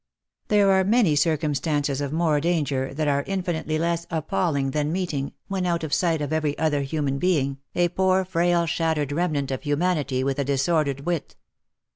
There 0.47 0.71
are 0.71 0.83
many 0.83 1.15
circumstances 1.15 2.01
of 2.01 2.11
more 2.11 2.39
danger, 2.41 2.91
that 2.91 3.07
are 3.07 3.21
infinitely 3.27 3.77
less 3.77 4.07
appalling 4.09 4.71
than 4.71 4.91
meeting, 4.91 5.33
when 5.47 5.67
out 5.67 5.83
of 5.83 5.93
sight 5.93 6.23
of 6.23 6.33
every 6.33 6.57
other 6.57 6.81
human 6.81 7.19
being, 7.19 7.59
a 7.75 7.87
poor 7.89 8.25
frail 8.25 8.65
shattered 8.65 9.11
remnant 9.11 9.51
of 9.51 9.61
humanity 9.61 10.23
with 10.23 10.39
a 10.39 10.43
disordered 10.43 11.01
wit. 11.05 11.35